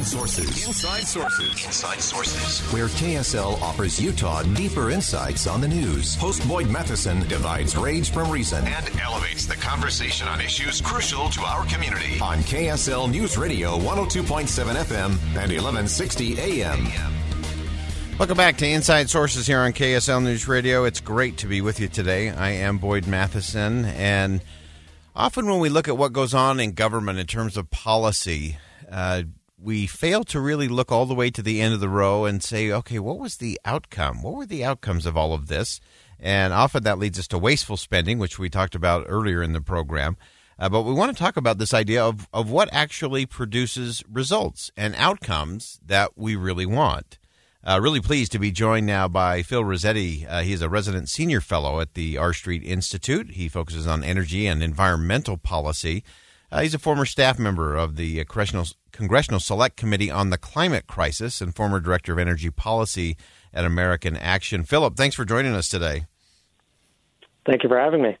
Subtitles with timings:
[0.00, 0.66] Inside Sources.
[0.66, 1.66] Inside Sources.
[1.66, 2.72] Inside Sources.
[2.72, 6.14] Where KSL offers Utah deeper insights on the news.
[6.14, 11.42] Host Boyd Matheson divides rage from reason and elevates the conversation on issues crucial to
[11.42, 12.18] our community.
[12.22, 16.88] On KSL News Radio 102.7 FM and 1160 AM.
[18.18, 20.84] Welcome back to Inside Sources here on KSL News Radio.
[20.86, 22.30] It's great to be with you today.
[22.30, 24.40] I am Boyd Matheson, and
[25.14, 28.56] often when we look at what goes on in government in terms of policy,
[28.90, 29.24] uh,
[29.62, 32.42] we fail to really look all the way to the end of the row and
[32.42, 34.22] say, okay, what was the outcome?
[34.22, 35.80] What were the outcomes of all of this?
[36.18, 39.60] And often that leads us to wasteful spending, which we talked about earlier in the
[39.60, 40.16] program.
[40.58, 44.70] Uh, but we want to talk about this idea of, of what actually produces results
[44.76, 47.18] and outcomes that we really want.
[47.62, 50.26] Uh, really pleased to be joined now by Phil Rossetti.
[50.26, 53.32] Uh, he is a resident senior fellow at the R Street Institute.
[53.32, 56.02] He focuses on energy and environmental policy.
[56.52, 60.86] Uh, he's a former staff member of the Congressional, Congressional Select Committee on the Climate
[60.86, 63.16] Crisis and former director of energy policy
[63.54, 64.64] at American Action.
[64.64, 66.06] Philip, thanks for joining us today.
[67.46, 68.16] Thank you for having me.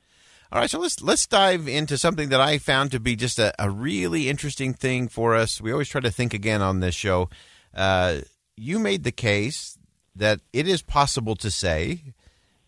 [0.52, 3.52] All right, so let's let's dive into something that I found to be just a,
[3.58, 5.60] a really interesting thing for us.
[5.60, 7.30] We always try to think again on this show.
[7.72, 8.22] Uh,
[8.56, 9.78] you made the case
[10.16, 12.14] that it is possible to say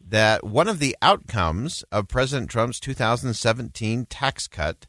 [0.00, 4.86] that one of the outcomes of President Trump's 2017 tax cut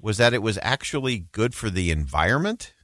[0.00, 2.74] was that it was actually good for the environment.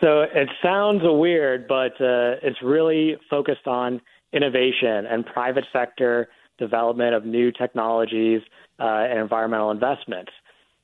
[0.00, 4.00] So it sounds weird, but uh, it's really focused on
[4.32, 6.28] innovation and private sector
[6.58, 8.42] development of new technologies
[8.78, 10.32] uh, and environmental investments.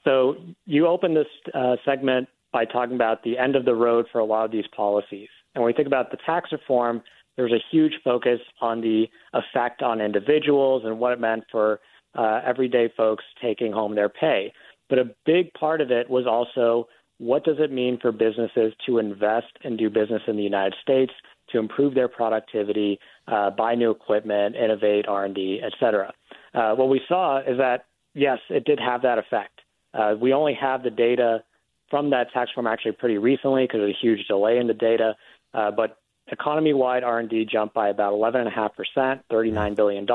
[0.04, 4.18] So you opened this uh, segment by talking about the end of the road for
[4.18, 5.28] a lot of these policies.
[5.54, 7.02] And when we think about the tax reform,
[7.36, 11.80] there's a huge focus on the effect on individuals and what it meant for
[12.14, 14.52] uh, everyday folks taking home their pay.
[14.88, 18.98] But a big part of it was also what does it mean for businesses to
[18.98, 21.12] invest and do business in the United States
[21.50, 26.12] to improve their productivity, uh, buy new equipment, innovate, R&D, et cetera.
[26.54, 29.60] Uh, what we saw is that, yes, it did have that effect.
[29.94, 31.44] Uh, we only have the data
[31.90, 35.14] from that tax reform actually pretty recently because there's a huge delay in the data.
[35.54, 40.06] Uh, but economy-wide R&D jumped by about 11.5%, $39 billion,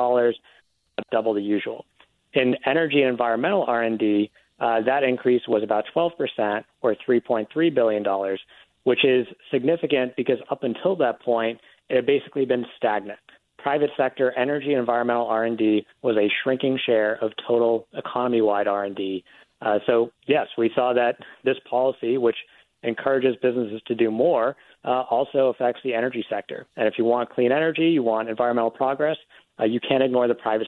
[1.11, 1.85] double the usual.
[2.33, 8.37] In energy and environmental R&D, uh, that increase was about 12%, or $3.3 billion,
[8.83, 11.59] which is significant because up until that point,
[11.89, 13.19] it had basically been stagnant.
[13.57, 19.23] Private sector energy and environmental R&D was a shrinking share of total economy-wide R&D.
[19.61, 22.37] Uh, so yes, we saw that this policy, which
[22.83, 24.55] encourages businesses to do more,
[24.85, 26.67] uh, also affects the energy sector.
[26.77, 29.17] And if you want clean energy, you want environmental progress,
[29.59, 30.67] uh, you can't ignore the private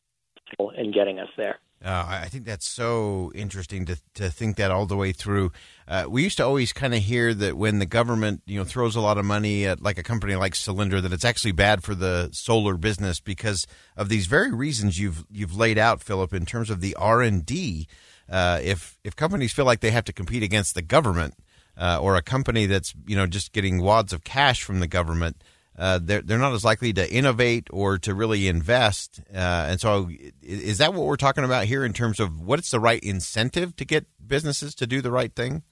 [0.78, 1.60] in getting us there.
[1.84, 5.54] Uh, I think that's so interesting to to think that all the way through.
[5.88, 8.98] Uh, we used to always kind of hear that when the government you know throws
[8.98, 11.96] a lot of money at like a company like Solyndra, that it's actually bad for
[11.96, 13.66] the solar business because
[13.96, 17.46] of these very reasons you've you've laid out, Philip, in terms of the R and
[17.46, 17.88] D.
[18.30, 21.34] Uh, if if companies feel like they have to compete against the government
[21.78, 25.42] uh, or a company that's you know just getting wads of cash from the government,
[25.80, 29.22] uh, they're they're not as likely to innovate or to really invest.
[29.34, 30.10] Uh, and so,
[30.42, 33.86] is that what we're talking about here in terms of what's the right incentive to
[33.86, 35.64] get businesses to do the right thing?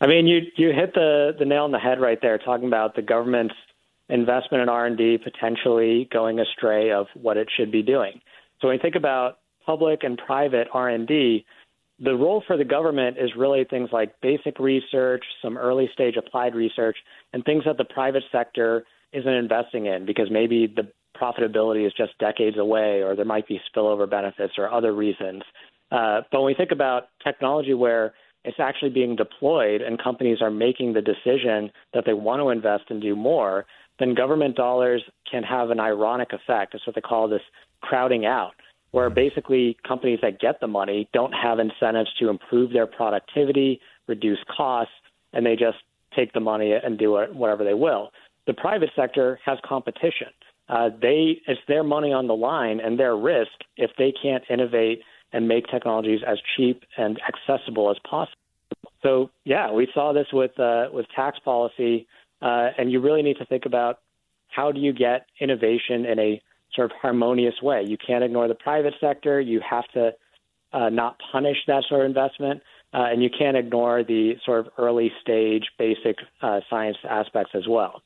[0.00, 2.94] I mean, you you hit the the nail on the head right there, talking about
[2.94, 3.54] the government's
[4.08, 8.20] investment in R and D potentially going astray of what it should be doing.
[8.60, 11.46] So when you think about public and private R and D,
[11.98, 16.54] the role for the government is really things like basic research, some early stage applied
[16.54, 16.96] research,
[17.32, 22.18] and things that the private sector isn't investing in because maybe the profitability is just
[22.18, 25.42] decades away or there might be spillover benefits or other reasons.
[25.90, 28.12] Uh, but when we think about technology where
[28.44, 32.84] it's actually being deployed and companies are making the decision that they want to invest
[32.90, 33.64] and do more,
[33.98, 36.74] then government dollars can have an ironic effect.
[36.74, 37.40] It's what they call this
[37.80, 38.52] crowding out
[38.96, 44.38] where basically companies that get the money don't have incentives to improve their productivity, reduce
[44.56, 44.94] costs,
[45.34, 45.76] and they just
[46.16, 48.08] take the money and do whatever they will.
[48.46, 50.28] The private sector has competition.
[50.70, 55.02] Uh, they it's their money on the line and their risk if they can't innovate
[55.30, 58.38] and make technologies as cheap and accessible as possible.
[59.02, 62.06] So yeah, we saw this with uh, with tax policy,
[62.40, 63.98] uh, and you really need to think about
[64.48, 66.40] how do you get innovation in a
[66.76, 67.82] sort of harmonious way.
[67.86, 69.40] You can't ignore the private sector.
[69.40, 70.12] You have to
[70.72, 72.62] uh, not punish that sort of investment,
[72.92, 77.66] uh, and you can't ignore the sort of early stage basic uh, science aspects as
[77.68, 78.02] well.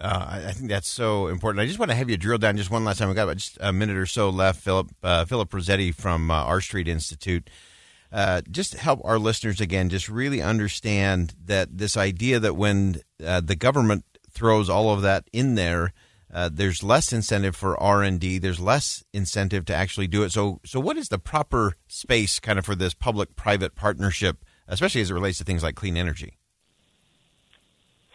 [0.00, 1.60] Uh, I think that's so important.
[1.60, 3.08] I just want to have you drill down just one last time.
[3.08, 4.60] We've got about just a minute or so left.
[4.60, 7.50] Philip uh, Philip Rossetti from uh, R Street Institute.
[8.10, 13.40] Uh, just help our listeners again, just really understand that this idea that when uh,
[13.40, 15.92] the government throws all of that in there,
[16.32, 18.38] uh, there's less incentive for R and D.
[18.38, 20.32] There's less incentive to actually do it.
[20.32, 25.10] So, so what is the proper space kind of for this public-private partnership, especially as
[25.10, 26.38] it relates to things like clean energy?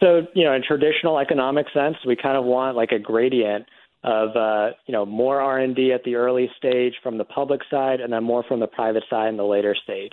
[0.00, 3.66] So, you know, in traditional economic sense, we kind of want like a gradient
[4.04, 8.12] of uh, you know more R&D at the early stage from the public side, and
[8.12, 10.12] then more from the private side in the later stage.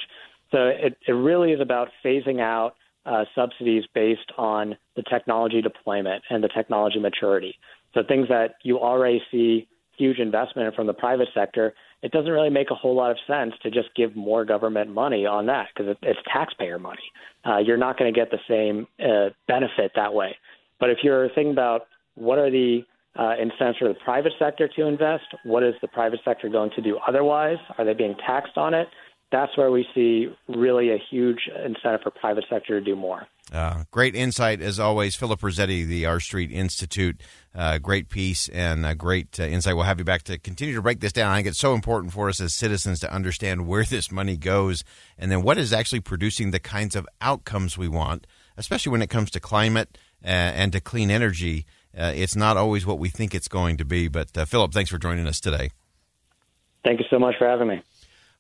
[0.51, 2.75] So it, it really is about phasing out
[3.05, 7.55] uh, subsidies based on the technology deployment and the technology maturity.
[7.93, 9.67] So things that you already see
[9.97, 13.53] huge investment from the private sector, it doesn't really make a whole lot of sense
[13.61, 17.11] to just give more government money on that because it's taxpayer money.
[17.45, 20.35] Uh, you're not going to get the same uh, benefit that way.
[20.79, 22.81] But if you're thinking about what are the
[23.19, 26.81] uh, incentives for the private sector to invest, what is the private sector going to
[26.81, 27.57] do otherwise?
[27.77, 28.87] Are they being taxed on it?
[29.31, 33.27] That's where we see really a huge incentive for private sector to do more.
[33.51, 37.21] Uh, great insight as always, Philip Rossetti, the R Street Institute.
[37.55, 39.75] Uh, great piece and a great uh, insight.
[39.75, 41.31] We'll have you back to continue to break this down.
[41.31, 44.83] I think it's so important for us as citizens to understand where this money goes
[45.17, 49.09] and then what is actually producing the kinds of outcomes we want, especially when it
[49.09, 51.65] comes to climate uh, and to clean energy.
[51.97, 54.07] Uh, it's not always what we think it's going to be.
[54.07, 55.71] But uh, Philip, thanks for joining us today.
[56.83, 57.81] Thank you so much for having me.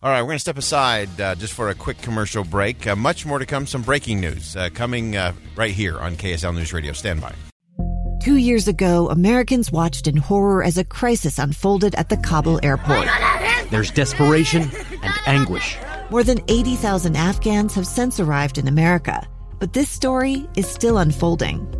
[0.03, 2.87] All right, we're going to step aside uh, just for a quick commercial break.
[2.87, 3.67] Uh, much more to come.
[3.67, 6.91] Some breaking news uh, coming uh, right here on KSL News Radio.
[6.91, 7.35] Stand by.
[8.23, 13.07] Two years ago, Americans watched in horror as a crisis unfolded at the Kabul airport.
[13.69, 14.71] There's desperation
[15.03, 15.77] and anguish.
[16.09, 19.27] More than 80,000 Afghans have since arrived in America,
[19.59, 21.71] but this story is still unfolding.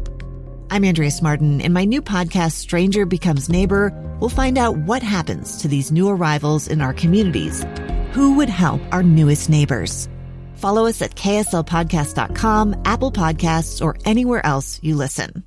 [0.70, 1.60] I'm Andrea Martin.
[1.60, 6.08] In my new podcast, Stranger Becomes Neighbor, we'll find out what happens to these new
[6.08, 7.66] arrivals in our communities
[8.14, 10.08] who would help our newest neighbors?
[10.56, 15.44] Follow us at kslpodcast.com, Apple Podcasts, or anywhere else you listen.